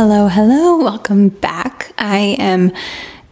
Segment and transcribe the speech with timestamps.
[0.00, 1.92] Hello, hello, welcome back.
[1.98, 2.70] I am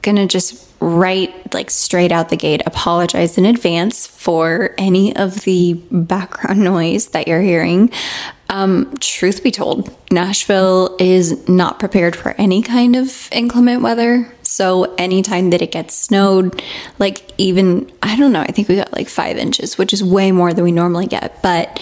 [0.02, 5.74] gonna just right like straight out the gate apologize in advance for any of the
[5.92, 7.92] background noise that you're hearing.
[8.50, 14.28] Um, truth be told, Nashville is not prepared for any kind of inclement weather.
[14.42, 16.60] So anytime that it gets snowed,
[16.98, 20.32] like even I don't know, I think we got like five inches, which is way
[20.32, 21.80] more than we normally get, but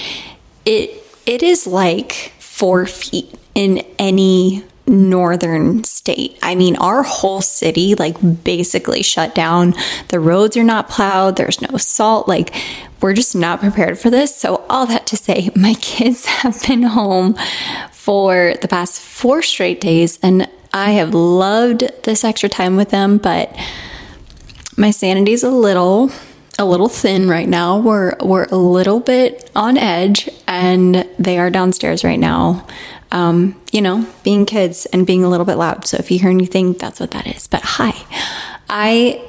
[0.67, 6.39] it it is like four feet in any northern state.
[6.43, 9.75] I mean, our whole city like basically shut down.
[10.09, 12.29] The roads are not plowed, there's no salt.
[12.29, 12.55] Like,
[13.01, 14.35] we're just not prepared for this.
[14.35, 17.37] So, all that to say, my kids have been home
[17.93, 23.19] for the past four straight days, and I have loved this extra time with them,
[23.19, 23.55] but
[24.77, 26.11] my sanity's a little
[26.59, 27.79] a little thin right now.
[27.79, 32.67] We're we're a little bit on edge and they are downstairs right now
[33.15, 35.87] um, you know, being kids and being a little bit loud.
[35.87, 37.47] So if you hear anything, that's what that is.
[37.47, 37.95] But hi,
[38.69, 39.25] I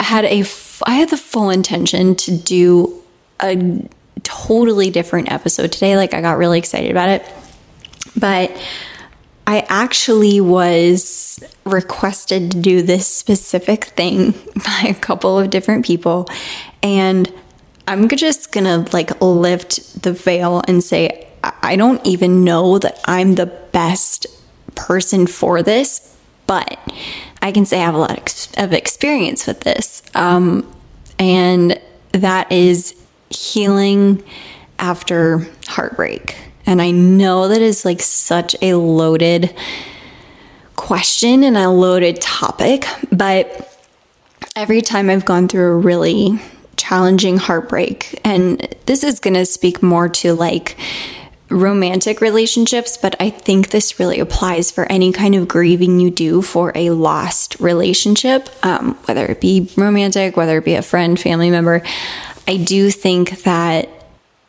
[0.00, 0.44] had a
[0.84, 3.00] I had the full intention to do
[3.40, 3.88] a
[4.24, 5.96] totally different episode today.
[5.96, 7.32] Like I got really excited about it,
[8.16, 8.50] but
[9.46, 16.28] I actually was requested to do this specific thing by a couple of different people,
[16.82, 17.32] and
[17.86, 21.25] I'm just gonna like lift the veil and say
[21.62, 24.26] I don't even know that I'm the best
[24.74, 26.16] person for this,
[26.46, 26.78] but
[27.42, 30.02] I can say I have a lot of experience with this.
[30.14, 30.72] Um,
[31.18, 31.80] and
[32.12, 32.94] that is
[33.30, 34.22] healing
[34.78, 36.36] after heartbreak.
[36.66, 39.54] And I know that is like such a loaded
[40.74, 43.72] question and a loaded topic, but
[44.54, 46.40] every time I've gone through a really
[46.76, 50.76] challenging heartbreak, and this is going to speak more to like
[51.48, 56.42] romantic relationships, but I think this really applies for any kind of grieving you do
[56.42, 61.50] for a lost relationship, um, whether it be romantic, whether it be a friend, family
[61.50, 61.82] member.
[62.48, 63.88] I do think that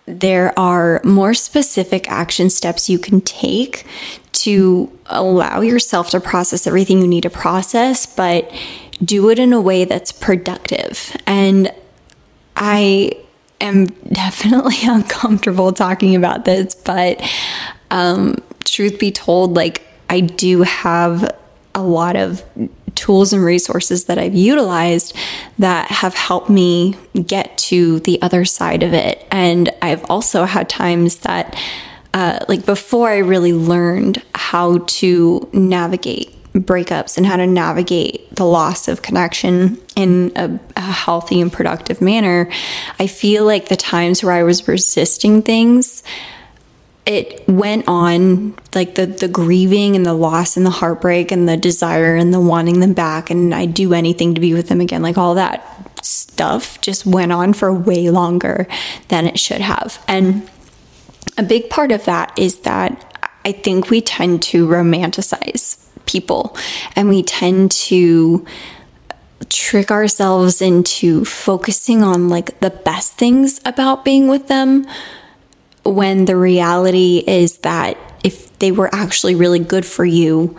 [0.07, 3.85] there are more specific action steps you can take
[4.31, 8.51] to allow yourself to process everything you need to process, but
[9.03, 11.15] do it in a way that's productive.
[11.27, 11.71] And
[12.55, 13.11] I
[13.61, 17.21] am definitely uncomfortable talking about this, but
[17.91, 21.35] um, truth be told, like I do have
[21.75, 22.43] a lot of
[22.95, 25.15] tools and resources that I've utilized
[25.59, 29.25] that have helped me get to the other side of it.
[29.31, 31.55] And I've also had times that,
[32.13, 38.45] uh, like before I really learned how to navigate breakups and how to navigate the
[38.45, 42.49] loss of connection in a, a, healthy and productive manner,
[42.99, 46.03] I feel like the times where I was resisting things,
[47.05, 51.55] it went on like the the grieving and the loss and the heartbreak and the
[51.55, 55.01] desire and the wanting them back and I'd do anything to be with them again,
[55.01, 55.65] like all that
[56.05, 58.67] stuff just went on for way longer
[59.07, 60.03] than it should have.
[60.07, 60.49] And
[61.37, 63.03] a big part of that is that
[63.45, 66.57] I think we tend to romanticize people.
[66.95, 68.45] And we tend to
[69.49, 74.85] trick ourselves into focusing on like the best things about being with them
[75.83, 80.57] when the reality is that if they were actually really good for you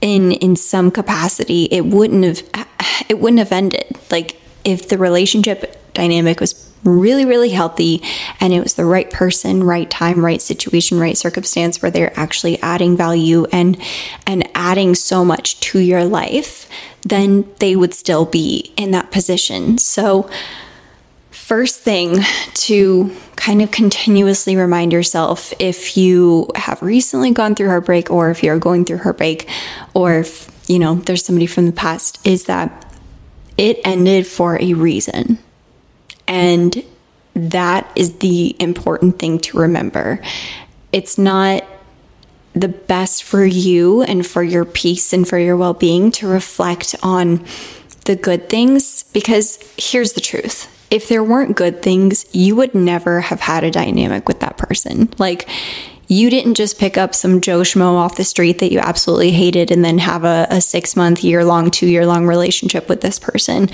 [0.00, 2.68] in in some capacity it wouldn't have
[3.08, 3.84] it wouldn't have ended.
[4.10, 8.02] Like if the relationship dynamic was really, really healthy
[8.40, 12.60] and it was the right person, right time, right situation, right circumstance where they're actually
[12.62, 13.80] adding value and
[14.26, 16.68] and adding so much to your life,
[17.02, 19.78] then they would still be in that position.
[19.78, 20.28] So
[21.30, 22.16] first thing
[22.54, 28.42] to kind of continuously remind yourself if you have recently gone through heartbreak or if
[28.42, 29.48] you're going through heartbreak
[29.92, 32.86] or if you know there's somebody from the past is that
[33.58, 35.38] it ended for a reason
[36.26, 36.84] and
[37.34, 40.20] that is the important thing to remember.
[40.92, 41.64] It's not
[42.54, 46.94] the best for you and for your peace and for your well being to reflect
[47.02, 47.44] on
[48.04, 50.68] the good things because here's the truth.
[50.90, 55.08] If there weren't good things, you would never have had a dynamic with that person.
[55.16, 55.48] Like,
[56.08, 59.70] you didn't just pick up some Joe Schmo off the street that you absolutely hated
[59.70, 63.18] and then have a, a six month, year long, two year long relationship with this
[63.18, 63.68] person.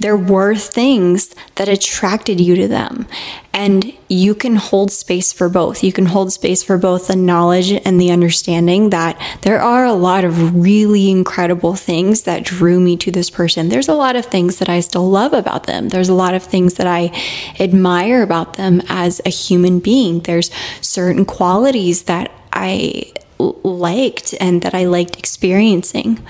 [0.00, 3.06] There were things that attracted you to them.
[3.56, 5.84] And you can hold space for both.
[5.84, 9.92] You can hold space for both the knowledge and the understanding that there are a
[9.92, 13.68] lot of really incredible things that drew me to this person.
[13.68, 15.90] There's a lot of things that I still love about them.
[15.90, 17.16] There's a lot of things that I
[17.60, 20.20] admire about them as a human being.
[20.20, 20.50] There's
[20.80, 26.20] certain qualities that I liked and that I liked experiencing.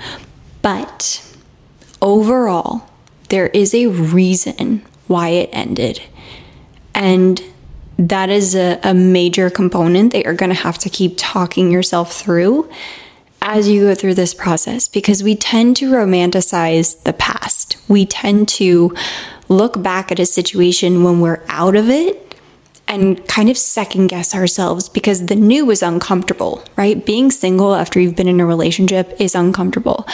[0.61, 1.25] But
[2.03, 2.87] overall,
[3.29, 6.01] there is a reason why it ended.
[6.95, 7.41] And
[7.99, 12.13] that is a, a major component that you're going to have to keep talking yourself
[12.13, 12.69] through
[13.41, 17.77] as you go through this process because we tend to romanticize the past.
[17.87, 18.95] We tend to
[19.49, 22.21] look back at a situation when we're out of it
[22.87, 27.05] and kind of second guess ourselves because the new is uncomfortable, right?
[27.05, 30.07] Being single after you've been in a relationship is uncomfortable.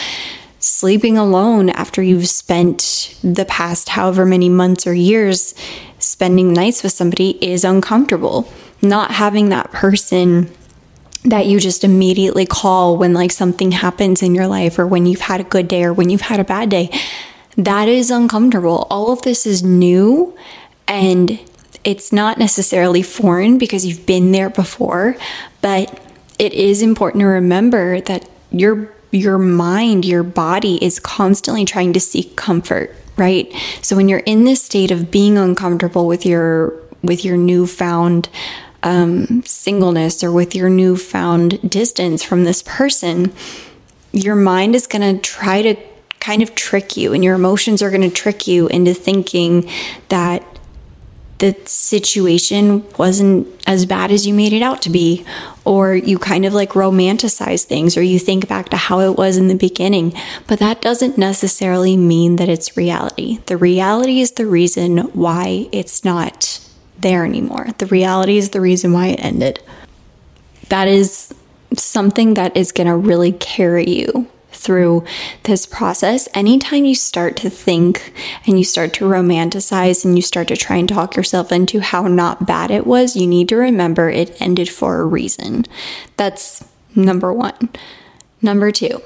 [0.58, 5.54] Sleeping alone after you've spent the past however many months or years
[6.02, 8.52] spending nights with somebody is uncomfortable.
[8.80, 10.50] Not having that person
[11.24, 15.20] that you just immediately call when like something happens in your life or when you've
[15.20, 16.90] had a good day or when you've had a bad day,
[17.56, 18.86] that is uncomfortable.
[18.90, 20.36] All of this is new
[20.88, 21.38] and
[21.84, 25.16] it's not necessarily foreign because you've been there before,
[25.60, 26.00] but
[26.38, 32.00] it is important to remember that your your mind, your body is constantly trying to
[32.00, 33.52] seek comfort, right?
[33.82, 38.28] So when you're in this state of being uncomfortable with your with your newfound
[38.82, 43.32] um, singleness or with your newfound distance from this person,
[44.12, 45.76] your mind is going to try to
[46.20, 49.68] kind of trick you, and your emotions are going to trick you into thinking
[50.08, 50.51] that
[51.42, 55.26] the situation wasn't as bad as you made it out to be,
[55.64, 59.36] or you kind of like romanticize things, or you think back to how it was
[59.36, 60.14] in the beginning.
[60.46, 63.40] But that doesn't necessarily mean that it's reality.
[63.46, 66.60] The reality is the reason why it's not
[67.00, 67.70] there anymore.
[67.78, 69.60] The reality is the reason why it ended.
[70.68, 71.34] That is
[71.76, 74.28] something that is going to really carry you
[74.62, 75.04] through
[75.42, 78.12] this process, anytime you start to think
[78.46, 82.06] and you start to romanticize and you start to try and talk yourself into how
[82.06, 85.64] not bad it was, you need to remember it ended for a reason.
[86.16, 86.64] That's
[86.94, 87.70] number one.
[88.40, 89.02] Number two,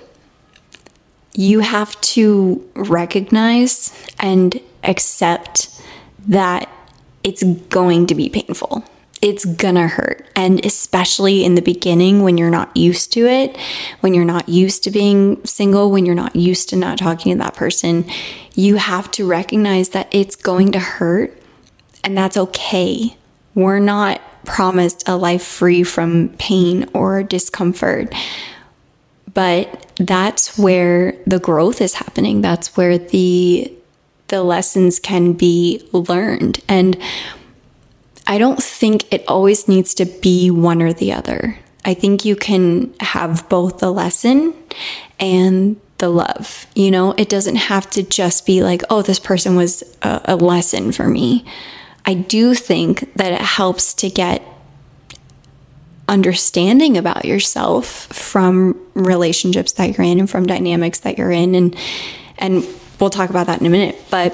[1.35, 5.69] you have to recognize and accept
[6.29, 6.69] that
[7.23, 8.85] it's going to be painful
[9.23, 10.27] it's gonna hurt.
[10.37, 13.57] And especially in the beginning when you're not used to it,
[14.01, 17.39] when you're not used to being single, when you're not used to not talking to
[17.39, 18.05] that person,
[18.55, 21.43] you have to recognize that it's going to hurt
[22.05, 23.17] and that's okay.
[23.55, 28.15] We're not promised a life free from pain or discomfort.
[29.35, 32.41] But that's where the growth is happening.
[32.41, 33.73] That's where the
[34.29, 36.61] the lessons can be learned.
[36.69, 36.97] And
[38.27, 41.59] I don't think it always needs to be one or the other.
[41.85, 44.55] I think you can have both the lesson
[45.21, 46.67] and the love.
[46.75, 50.37] You know, it doesn't have to just be like, oh, this person was a, a
[50.37, 51.45] lesson for me.
[52.05, 54.43] I do think that it helps to get
[56.09, 61.77] understanding about yourself from relationships that you're in and from dynamics that you're in and
[62.39, 62.65] and
[63.01, 64.33] we'll talk about that in a minute but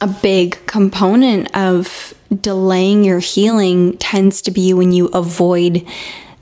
[0.00, 5.86] a big component of delaying your healing tends to be when you avoid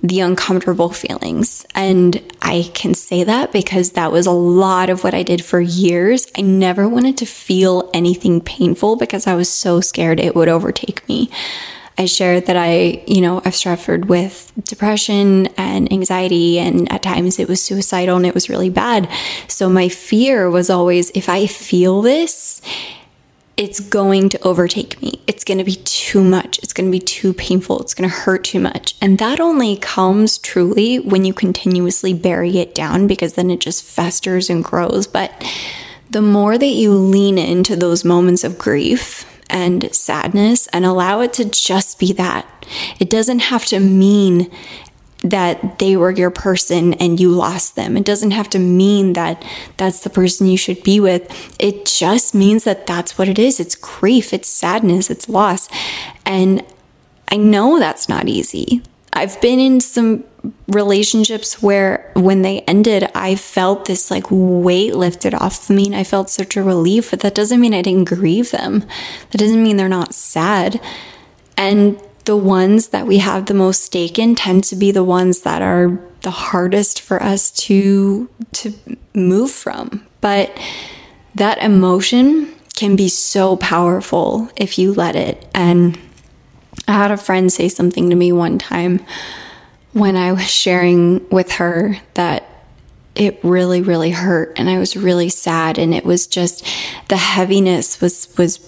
[0.03, 1.65] the uncomfortable feelings.
[1.75, 5.61] And I can say that because that was a lot of what I did for
[5.61, 6.27] years.
[6.37, 11.09] I never wanted to feel anything painful because I was so scared it would overtake
[11.09, 11.31] me.
[11.97, 17.39] I shared that I, you know, I've suffered with depression and anxiety, and at times
[17.39, 19.09] it was suicidal and it was really bad.
[19.47, 22.61] So my fear was always if I feel this,
[23.57, 25.21] it's going to overtake me.
[25.27, 26.59] It's going to be too much.
[26.59, 27.81] It's going to be too painful.
[27.81, 28.97] It's going to hurt too much.
[29.01, 33.85] And that only comes truly when you continuously bury it down because then it just
[33.85, 35.07] festers and grows.
[35.07, 35.33] But
[36.11, 41.33] the more that you lean into those moments of grief and sadness and allow it
[41.35, 42.47] to just be that,
[42.99, 44.51] it doesn't have to mean
[45.25, 47.97] that they were your person and you lost them.
[47.97, 49.43] It doesn't have to mean that
[49.79, 51.57] that's the person you should be with.
[51.59, 53.59] It just means that that's what it is.
[53.59, 55.69] It's grief, it's sadness, it's loss.
[56.27, 56.63] And
[57.29, 58.83] I know that's not easy.
[59.15, 60.25] I've been in some
[60.69, 65.97] relationships where when they ended, I felt this like weight lifted off of me and
[65.97, 68.85] I felt such a relief, but that doesn't mean I didn't grieve them.
[69.31, 70.83] That doesn't mean they're not sad.
[71.57, 75.43] And the ones that we have the most stake in tend to be the ones
[75.43, 78.75] that are the hardest for us to to
[79.15, 80.07] move from.
[80.21, 80.59] But
[81.35, 85.47] that emotion can be so powerful if you let it.
[85.55, 85.99] And
[86.89, 89.01] i had a friend say something to me one time
[89.93, 92.49] when i was sharing with her that
[93.15, 94.55] it really really hurt.
[94.57, 95.79] And i was really sad.
[95.79, 96.67] And it was just
[97.09, 98.59] the heaviness was was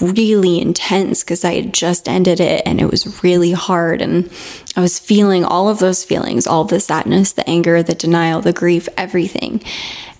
[0.00, 4.02] really intense because I had just ended it and it was really hard.
[4.02, 4.30] And
[4.76, 8.52] I was feeling all of those feelings all the sadness, the anger, the denial, the
[8.52, 9.62] grief, everything.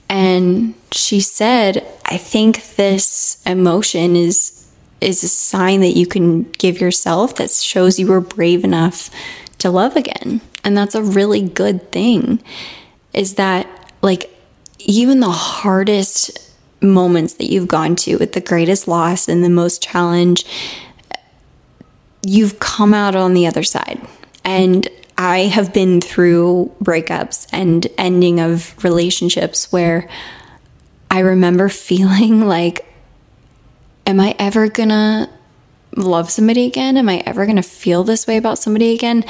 [0.08, 4.52] And she said, I think this emotion is
[5.00, 9.10] is a sign that you can give yourself that shows you were brave enough
[9.58, 10.40] to love again.
[10.64, 12.42] And that's a really good thing.
[13.12, 13.66] Is that
[14.02, 14.30] like
[14.78, 16.45] even the hardest
[16.80, 20.44] moments that you've gone to with the greatest loss and the most challenge,
[22.22, 24.00] you've come out on the other side.
[24.44, 30.08] And I have been through breakups and ending of relationships where
[31.10, 32.84] I remember feeling like,
[34.06, 35.30] am I ever gonna
[35.96, 36.96] love somebody again?
[36.96, 39.24] Am I ever gonna feel this way about somebody again?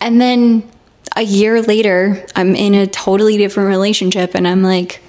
[0.00, 0.68] And then
[1.16, 5.02] a year later, I'm in a totally different relationship and I'm like,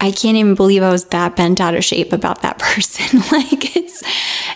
[0.00, 3.20] I can't even believe I was that bent out of shape about that person.
[3.32, 4.02] like it's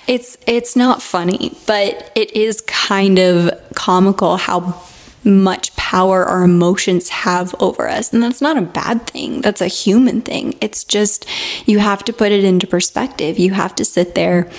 [0.06, 4.82] it's it's not funny, but it is kind of comical how
[5.26, 8.12] much power our emotions have over us.
[8.12, 9.40] And that's not a bad thing.
[9.40, 10.54] That's a human thing.
[10.60, 11.26] It's just
[11.66, 13.38] you have to put it into perspective.
[13.38, 14.50] You have to sit there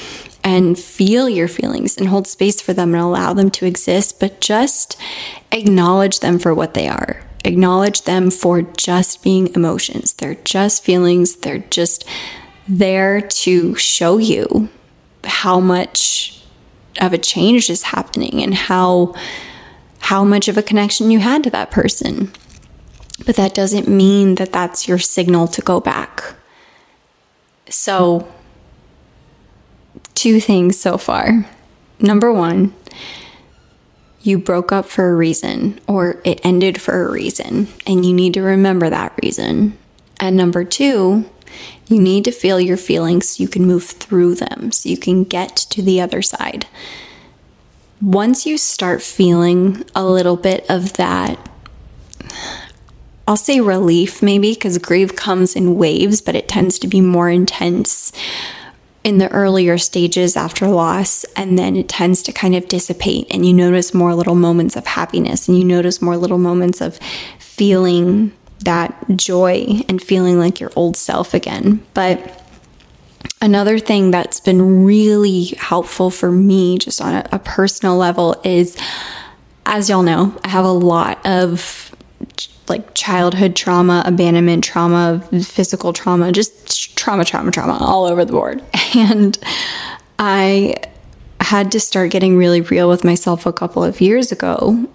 [0.43, 4.41] and feel your feelings and hold space for them and allow them to exist, but
[4.41, 4.95] just
[5.51, 10.13] acknowledge them for what they are acknowledge them for just being emotions.
[10.13, 11.37] They're just feelings.
[11.37, 12.05] They're just
[12.67, 14.69] there to show you
[15.23, 16.43] how much
[16.99, 19.13] of a change is happening and how
[19.99, 22.31] how much of a connection you had to that person.
[23.25, 26.35] But that doesn't mean that that's your signal to go back.
[27.69, 28.31] So,
[30.13, 31.49] two things so far.
[31.99, 32.73] Number 1,
[34.25, 38.33] you broke up for a reason or it ended for a reason, and you need
[38.33, 39.77] to remember that reason.
[40.19, 41.29] And number two,
[41.87, 45.23] you need to feel your feelings so you can move through them, so you can
[45.23, 46.65] get to the other side.
[48.01, 51.37] Once you start feeling a little bit of that,
[53.27, 57.29] I'll say relief maybe, because grief comes in waves, but it tends to be more
[57.29, 58.11] intense
[59.05, 63.45] in the earlier stages after loss, and then it tends to kind of dissipate, and
[63.45, 66.97] you notice more little moments of happiness, and you notice more little moments of
[67.37, 71.85] feeling that joy and feeling like your old self again.
[71.93, 72.43] But
[73.43, 78.75] another thing that's been really helpful for me, just on a, a personal level, is
[79.67, 81.94] as y'all know, I have a lot of
[82.67, 88.63] like childhood trauma, abandonment trauma, physical trauma, just trauma, trauma, trauma all over the board.
[88.95, 89.37] And
[90.17, 90.75] I
[91.41, 94.87] had to start getting really real with myself a couple of years ago,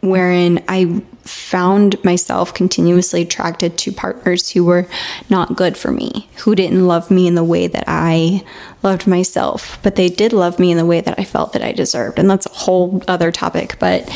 [0.00, 4.88] wherein I found myself continuously attracted to partners who were
[5.28, 8.42] not good for me, who didn't love me in the way that I
[8.82, 11.72] loved myself, but they did love me in the way that I felt that I
[11.72, 12.18] deserved.
[12.18, 13.76] And that's a whole other topic.
[13.78, 14.08] But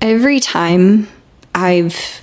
[0.00, 1.08] every time
[1.56, 2.20] I've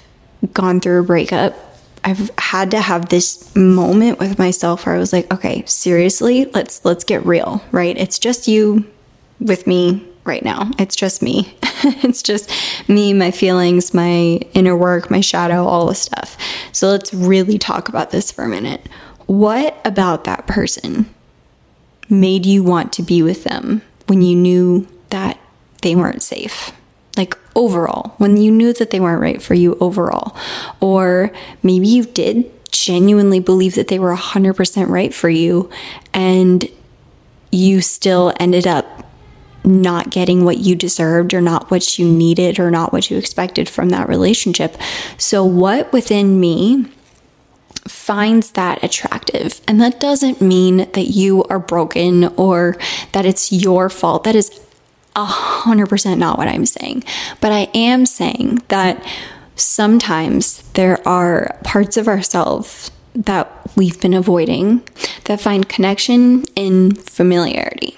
[0.53, 1.55] gone through a breakup,
[2.03, 6.85] I've had to have this moment with myself where I was like, okay, seriously, let's
[6.85, 7.97] let's get real, right?
[7.97, 8.85] It's just you
[9.39, 10.69] with me right now.
[10.77, 11.57] It's just me.
[11.83, 12.49] it's just
[12.87, 16.37] me, my feelings, my inner work, my shadow, all the stuff.
[16.71, 18.87] So let's really talk about this for a minute.
[19.25, 21.09] What about that person
[22.07, 25.39] made you want to be with them when you knew that
[25.81, 26.71] they weren't safe?
[27.55, 30.35] Overall, when you knew that they weren't right for you overall.
[30.79, 31.31] Or
[31.61, 35.69] maybe you did genuinely believe that they were 100% right for you
[36.13, 36.67] and
[37.51, 39.03] you still ended up
[39.63, 43.69] not getting what you deserved or not what you needed or not what you expected
[43.69, 44.75] from that relationship.
[45.17, 46.87] So, what within me
[47.87, 49.61] finds that attractive?
[49.67, 52.75] And that doesn't mean that you are broken or
[53.13, 54.25] that it's your fault.
[54.25, 54.59] That is
[55.15, 57.03] 100% not what I'm saying.
[57.41, 59.03] But I am saying that
[59.55, 64.81] sometimes there are parts of ourselves that we've been avoiding
[65.25, 67.95] that find connection in familiarity.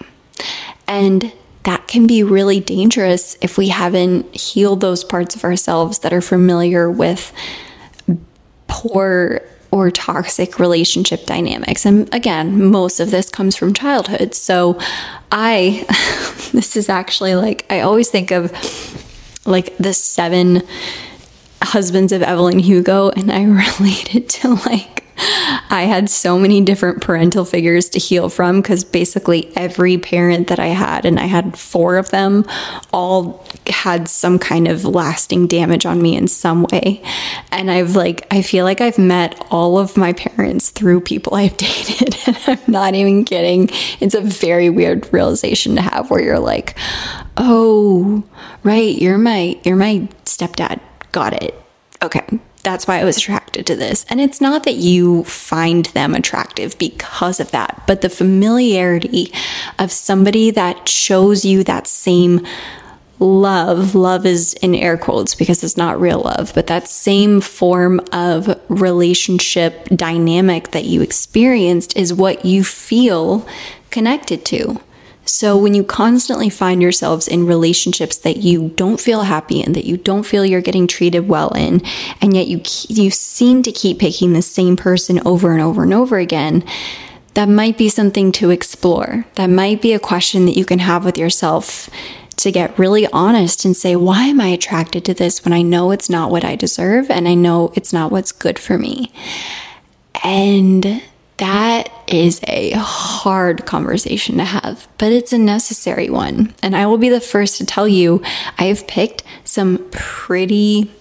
[0.87, 1.31] And
[1.63, 6.21] that can be really dangerous if we haven't healed those parts of ourselves that are
[6.21, 7.33] familiar with
[8.67, 9.41] poor
[9.75, 11.85] or toxic relationship dynamics.
[11.85, 14.33] And again, most of this comes from childhood.
[14.33, 14.79] So
[15.33, 15.85] I,
[16.53, 18.53] this is actually like, I always think of
[19.45, 20.61] like the seven
[21.61, 23.43] husbands of Evelyn Hugo, and I
[23.79, 28.83] relate it to like I had so many different parental figures to heal from because
[28.83, 32.45] basically every parent that I had, and I had four of them,
[32.91, 37.01] all had some kind of lasting damage on me in some way.
[37.51, 41.57] And I've like, I feel like I've met all of my parents through people I've
[41.57, 42.17] dated.
[42.27, 43.69] And I'm not even kidding.
[43.99, 46.77] It's a very weird realization to have where you're like,
[47.37, 48.23] oh,
[48.63, 50.79] right, you're my, you're my stepdad.
[51.11, 51.55] Got it.
[52.01, 54.05] Okay that's why I was attracted to this.
[54.09, 59.31] And it's not that you find them attractive because of that, but the familiarity
[59.79, 62.45] of somebody that shows you that same
[63.19, 63.95] love.
[63.95, 68.59] Love is in air quotes because it's not real love, but that same form of
[68.67, 73.47] relationship dynamic that you experienced is what you feel
[73.89, 74.81] connected to.
[75.25, 79.85] So, when you constantly find yourselves in relationships that you don't feel happy in, that
[79.85, 81.81] you don't feel you're getting treated well in,
[82.21, 85.93] and yet you you seem to keep picking the same person over and over and
[85.93, 86.63] over again,
[87.33, 89.25] that might be something to explore.
[89.35, 91.89] That might be a question that you can have with yourself
[92.37, 95.91] to get really honest and say, why am I attracted to this when I know
[95.91, 99.11] it's not what I deserve and I know it's not what's good for me?
[100.23, 101.01] And
[101.37, 106.53] that is a hard conversation to have, but it's a necessary one.
[106.61, 108.21] And I will be the first to tell you,
[108.57, 110.91] I have picked some pretty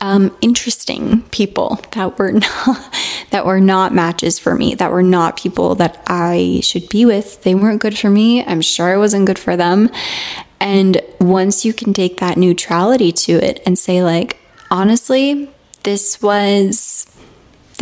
[0.00, 2.94] um, interesting people that were not
[3.30, 7.42] that were not matches for me, that were not people that I should be with.
[7.44, 8.44] They weren't good for me.
[8.44, 9.88] I'm sure I wasn't good for them.
[10.60, 14.38] And once you can take that neutrality to it and say, like,
[14.70, 15.50] honestly,
[15.82, 17.01] this was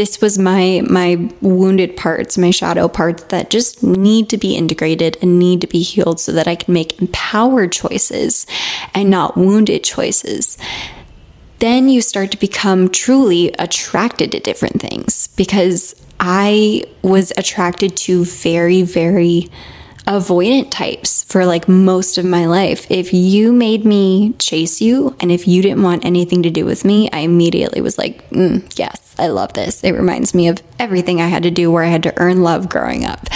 [0.00, 5.18] this was my my wounded parts, my shadow parts that just need to be integrated
[5.20, 8.46] and need to be healed so that I can make empowered choices
[8.94, 10.56] and not wounded choices.
[11.58, 18.24] Then you start to become truly attracted to different things because I was attracted to
[18.24, 19.50] very very
[20.10, 22.84] avoidant types for like most of my life.
[22.90, 26.84] If you made me chase you and if you didn't want anything to do with
[26.84, 29.84] me, I immediately was like, mm, yes, I love this.
[29.84, 32.68] It reminds me of everything I had to do where I had to earn love
[32.68, 33.28] growing up.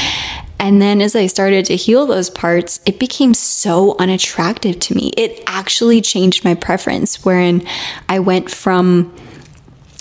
[0.59, 5.13] And then as I started to heal those parts, it became so unattractive to me.
[5.17, 7.65] It actually changed my preference, wherein
[8.08, 9.15] I went from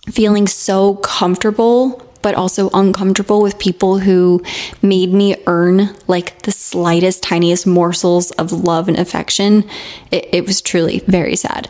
[0.09, 4.41] feeling so comfortable but also uncomfortable with people who
[4.81, 9.69] made me earn like the slightest, tiniest morsels of love and affection.
[10.09, 11.69] It, it was truly very sad.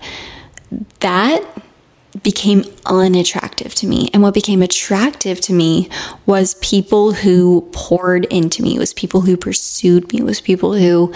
[1.01, 1.43] That
[2.21, 4.09] became unattractive to me.
[4.13, 5.89] And what became attractive to me
[6.27, 11.11] was people who poured into me, was people who pursued me, was people who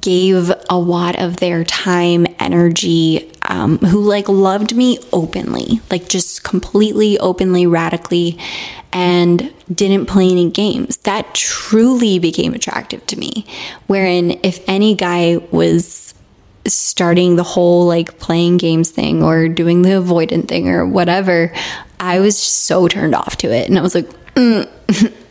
[0.00, 6.44] gave a lot of their time, energy, um, who like loved me openly, like just
[6.44, 8.38] completely openly, radically,
[8.92, 10.98] and didn't play any games.
[10.98, 13.46] That truly became attractive to me.
[13.86, 16.14] Wherein, if any guy was
[16.66, 21.52] starting the whole like playing games thing or doing the avoidant thing or whatever,
[21.98, 23.68] I was so turned off to it.
[23.68, 24.68] And I was like, mm,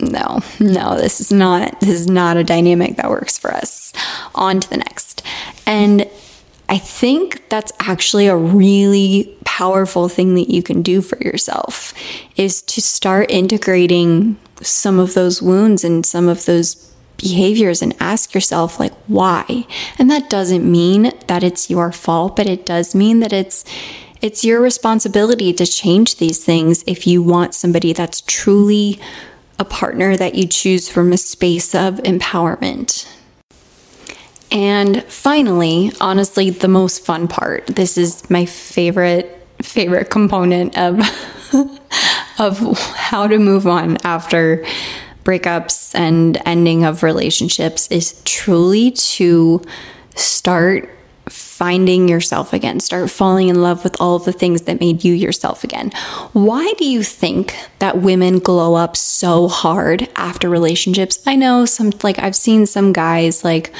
[0.00, 3.92] no, no, this is not, this is not a dynamic that works for us.
[4.34, 5.22] On to the next.
[5.66, 6.08] And
[6.68, 11.94] I think that's actually a really powerful thing that you can do for yourself
[12.36, 16.74] is to start integrating some of those wounds and some of those
[17.16, 19.66] behaviors and ask yourself like why?
[19.98, 23.64] And that doesn't mean that it's your fault but it does mean that it's
[24.20, 29.00] it's your responsibility to change these things if you want somebody that's truly
[29.58, 33.06] a partner that you choose from a space of empowerment
[34.50, 40.98] and finally honestly the most fun part this is my favorite favorite component of
[42.38, 42.58] of
[42.94, 44.64] how to move on after
[45.24, 49.62] breakups and ending of relationships is truly to
[50.14, 50.88] start
[51.28, 55.12] finding yourself again, start falling in love with all of the things that made you
[55.12, 55.90] yourself again.
[56.32, 61.22] Why do you think that women glow up so hard after relationships?
[61.26, 63.72] I know some, like, I've seen some guys, like,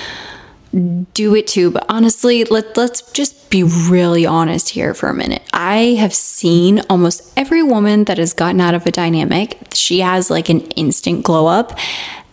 [0.72, 1.70] do it too.
[1.70, 5.42] But honestly, let, let's just be really honest here for a minute.
[5.52, 10.31] I have seen almost every woman that has gotten out of a dynamic, she has
[10.31, 11.78] like an instant glow up.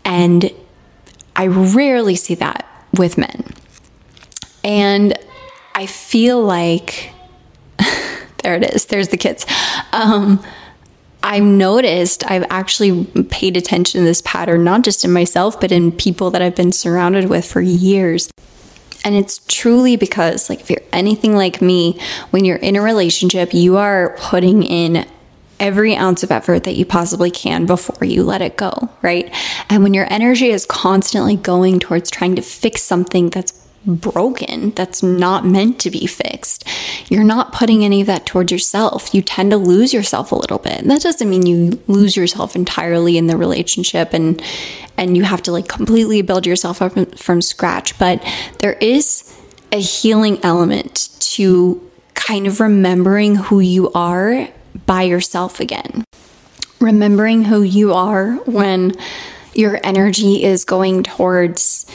[0.04, 0.52] And
[1.36, 3.46] I rarely see that with men.
[4.64, 5.18] And
[5.74, 7.12] I feel like
[8.44, 9.46] there it is, there's the kids.
[9.92, 10.44] Um,
[11.26, 15.92] I've noticed, I've actually paid attention to this pattern, not just in myself, but in
[15.92, 18.30] people that I've been surrounded with for years.
[19.04, 23.56] And it's truly because, like, if you're anything like me, when you're in a relationship,
[23.56, 25.08] you are putting in
[25.60, 29.34] every ounce of effort that you possibly can before you let it go, right?
[29.70, 35.04] And when your energy is constantly going towards trying to fix something that's broken, that's
[35.04, 36.68] not meant to be fixed.
[37.10, 39.14] You're not putting any of that towards yourself.
[39.14, 40.80] You tend to lose yourself a little bit.
[40.80, 44.42] And that doesn't mean you lose yourself entirely in the relationship and
[44.98, 48.24] and you have to like completely build yourself up from scratch, but
[48.60, 49.38] there is
[49.72, 51.82] a healing element to
[52.14, 54.48] kind of remembering who you are
[54.86, 56.04] by yourself again.
[56.80, 58.94] Remembering who you are when
[59.54, 61.86] your energy is going towards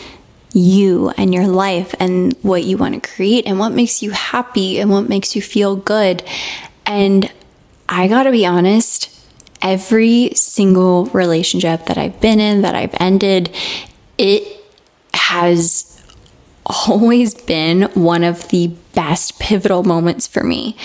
[0.53, 4.81] you and your life and what you want to create and what makes you happy
[4.81, 6.23] and what makes you feel good.
[6.87, 7.31] And
[7.89, 9.09] I got to be honest,
[9.63, 13.55] every single relationship that I've been in, that I've ended,
[14.19, 14.43] it
[15.15, 16.01] has
[16.67, 20.77] always been one of the best pivotal moments for me.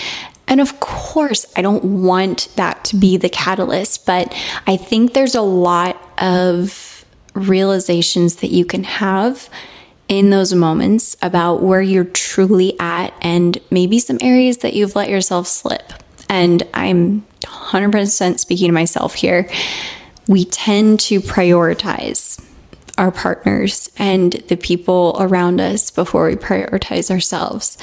[0.48, 4.32] And of course, I don't want that to be the catalyst, but
[4.66, 6.85] I think there's a lot of
[7.36, 9.48] realizations that you can have
[10.08, 15.08] in those moments about where you're truly at and maybe some areas that you've let
[15.08, 15.92] yourself slip.
[16.28, 19.48] And I'm 100% speaking to myself here.
[20.28, 22.42] We tend to prioritize
[22.98, 27.76] our partners and the people around us before we prioritize ourselves.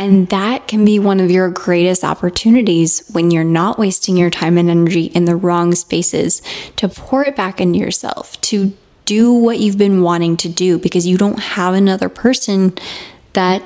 [0.00, 4.56] And that can be one of your greatest opportunities when you're not wasting your time
[4.56, 6.40] and energy in the wrong spaces
[6.76, 11.06] to pour it back into yourself, to do what you've been wanting to do because
[11.06, 12.72] you don't have another person
[13.34, 13.62] that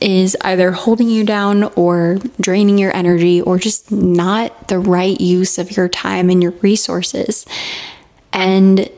[0.00, 5.56] is either holding you down or draining your energy or just not the right use
[5.56, 7.46] of your time and your resources.
[8.32, 8.90] And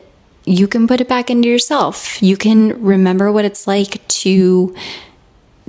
[0.43, 2.19] you can put it back into yourself.
[2.19, 4.75] You can remember what it's like to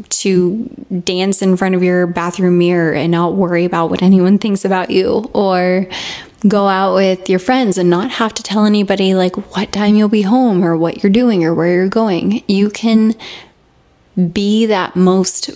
[0.09, 0.65] to
[1.05, 4.91] dance in front of your bathroom mirror and not worry about what anyone thinks about
[4.91, 5.87] you or
[6.47, 10.09] go out with your friends and not have to tell anybody like what time you'll
[10.09, 12.43] be home or what you're doing or where you're going.
[12.47, 13.15] You can
[14.33, 15.51] be that most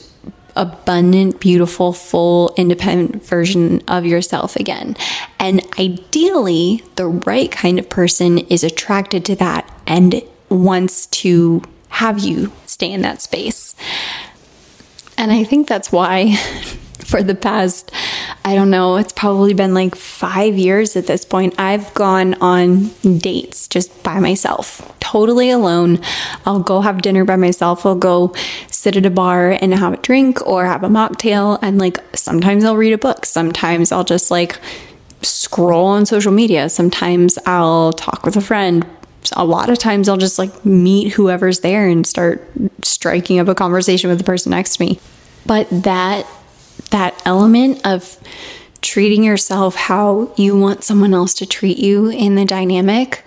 [0.57, 4.97] abundant, beautiful, full, independent version of yourself again.
[5.39, 12.19] And ideally, the right kind of person is attracted to that and wants to have
[12.19, 13.75] you stay in that space.
[15.19, 16.37] And I think that's why
[17.05, 17.91] for the past,
[18.45, 21.55] I don't know, it's probably been like five years at this point.
[21.59, 26.01] I've gone on dates just by myself, totally alone.
[26.47, 27.85] I'll go have dinner by myself.
[27.85, 28.35] I'll go
[28.71, 31.59] sit at a bar and have a drink or have a mocktail.
[31.63, 33.27] And like sometimes I'll read a book.
[33.27, 34.59] Sometimes I'll just like
[35.23, 36.69] scroll on social media.
[36.69, 38.87] Sometimes I'll talk with a friend.
[39.37, 42.47] A lot of times I'll just like meet whoever's there and start
[42.83, 45.01] striking up a conversation with the person next to me.
[45.47, 46.27] But that
[46.91, 48.19] that element of
[48.81, 53.25] treating yourself how you want someone else to treat you in the dynamic,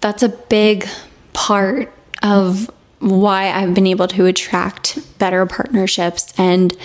[0.00, 0.86] that's a big
[1.32, 6.76] part of why I've been able to attract better partnerships and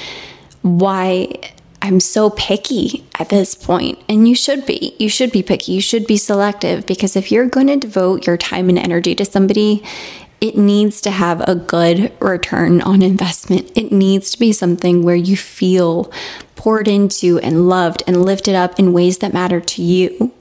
[0.62, 1.54] why
[1.86, 4.00] I'm so picky at this point.
[4.10, 4.96] And you should be.
[4.98, 5.74] You should be picky.
[5.74, 9.24] You should be selective because if you're going to devote your time and energy to
[9.24, 9.84] somebody,
[10.42, 13.72] it needs to have a good return on investment.
[13.76, 16.12] It needs to be something where you feel
[16.56, 20.34] poured into and loved and lifted up in ways that matter to you.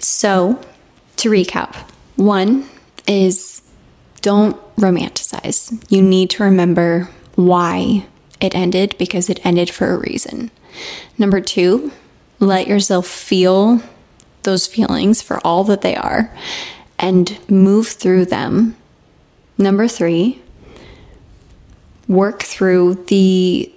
[0.00, 0.60] So,
[1.18, 1.76] to recap,
[2.16, 2.68] one
[3.06, 3.62] is
[4.22, 5.84] don't romanticize.
[5.88, 8.06] You need to remember why
[8.40, 10.50] it ended because it ended for a reason.
[11.18, 11.92] Number two,
[12.38, 13.82] let yourself feel
[14.42, 16.34] those feelings for all that they are
[16.98, 18.76] and move through them.
[19.58, 20.40] Number three,
[22.08, 23.72] work through the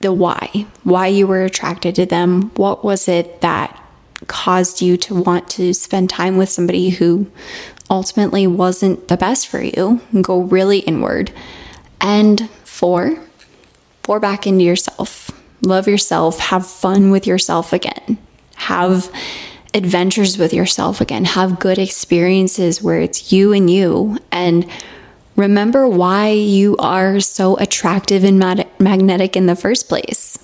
[0.00, 2.52] the why, why you were attracted to them.
[2.54, 3.82] What was it that
[4.28, 7.26] caused you to want to spend time with somebody who
[7.90, 10.00] ultimately wasn't the best for you?
[10.22, 11.32] Go really inward.
[12.00, 13.18] And four,
[14.08, 15.30] pour back into yourself.
[15.60, 16.38] Love yourself.
[16.38, 18.16] Have fun with yourself again.
[18.54, 19.12] Have
[19.74, 21.26] adventures with yourself again.
[21.26, 24.16] Have good experiences where it's you and you.
[24.32, 24.66] And
[25.36, 28.38] remember why you are so attractive and
[28.78, 30.38] magnetic in the first place.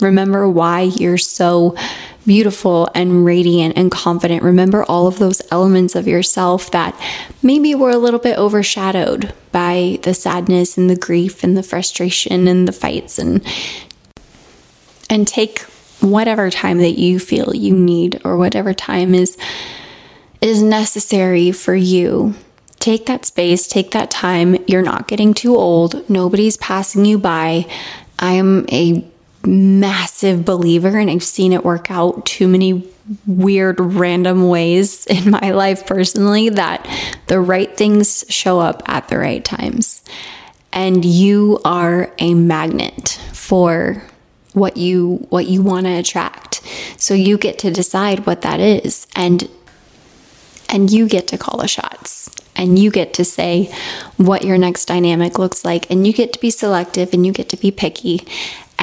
[0.00, 1.76] Remember why you're so
[2.26, 4.42] beautiful and radiant and confident.
[4.42, 6.98] Remember all of those elements of yourself that
[7.42, 12.48] maybe were a little bit overshadowed by the sadness and the grief and the frustration
[12.48, 13.44] and the fights and
[15.10, 15.60] and take
[16.00, 19.36] whatever time that you feel you need or whatever time is
[20.40, 22.34] is necessary for you.
[22.78, 24.62] Take that space, take that time.
[24.66, 26.08] You're not getting too old.
[26.10, 27.66] Nobody's passing you by.
[28.18, 29.10] I am a
[29.46, 32.90] massive believer and I've seen it work out too many
[33.26, 36.86] weird random ways in my life personally that
[37.26, 40.02] the right things show up at the right times.
[40.72, 44.02] And you are a magnet for
[44.54, 46.62] what you what you want to attract.
[46.96, 49.48] So you get to decide what that is and
[50.68, 53.72] and you get to call the shots and you get to say
[54.16, 57.48] what your next dynamic looks like and you get to be selective and you get
[57.50, 58.26] to be picky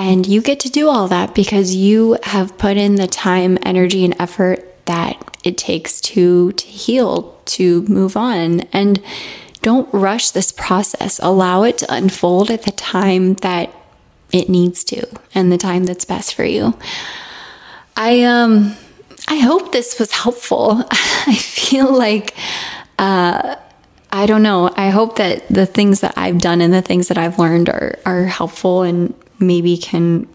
[0.02, 4.04] and you get to do all that because you have put in the time, energy,
[4.04, 8.62] and effort that it takes to, to heal, to move on.
[8.74, 9.00] And
[9.62, 11.20] don't rush this process.
[11.22, 13.72] Allow it to unfold at the time that
[14.32, 16.76] it needs to and the time that's best for you.
[17.96, 18.76] I um
[19.28, 20.84] I hope this was helpful.
[20.92, 22.34] I feel like
[22.98, 23.56] uh
[24.12, 24.74] I don't know.
[24.76, 28.00] I hope that the things that I've done and the things that I've learned are
[28.04, 30.28] are helpful and maybe can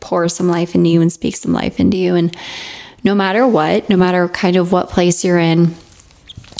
[0.00, 2.14] pour some life into you and speak some life into you.
[2.14, 2.36] And
[3.04, 5.74] no matter what, no matter kind of what place you're in,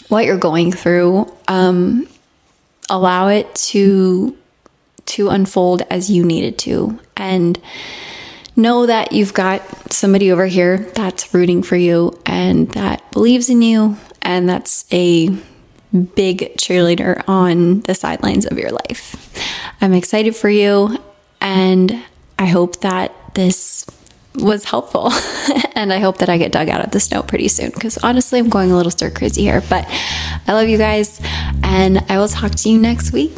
[0.09, 2.09] what you're going through, um,
[2.89, 4.37] allow it to
[5.05, 7.61] to unfold as you need it to, and
[8.55, 13.63] know that you've got somebody over here that's rooting for you and that believes in
[13.63, 15.29] you, and that's a
[16.15, 19.17] big cheerleader on the sidelines of your life.
[19.81, 20.97] I'm excited for you
[21.43, 22.03] and
[22.39, 23.85] I hope that this
[24.37, 25.11] was helpful.
[25.75, 28.39] and I hope that I get dug out of the snow pretty soon because honestly,
[28.39, 29.63] I'm going a little stir crazy here.
[29.69, 29.87] But
[30.47, 31.21] I love you guys,
[31.63, 33.37] and I will talk to you next week.